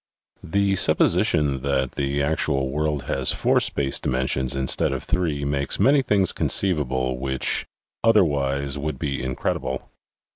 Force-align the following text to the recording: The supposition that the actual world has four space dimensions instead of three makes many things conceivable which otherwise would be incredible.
The 0.41 0.75
supposition 0.77 1.61
that 1.61 1.91
the 1.91 2.23
actual 2.23 2.69
world 2.71 3.03
has 3.03 3.31
four 3.31 3.59
space 3.59 3.99
dimensions 3.99 4.55
instead 4.55 4.91
of 4.93 5.03
three 5.03 5.45
makes 5.45 5.79
many 5.79 6.01
things 6.01 6.33
conceivable 6.33 7.19
which 7.19 7.67
otherwise 8.03 8.79
would 8.79 8.97
be 8.97 9.21
incredible. 9.21 9.91